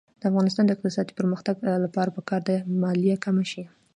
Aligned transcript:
د 0.19 0.21
افغانستان 0.29 0.63
د 0.65 0.71
اقتصادي 0.75 1.13
پرمختګ 1.19 1.55
لپاره 1.85 2.13
پکار 2.17 2.41
ده 2.47 2.53
چې 2.59 2.65
مالیه 2.81 3.15
کمه 3.25 3.45
شي. 3.51 3.63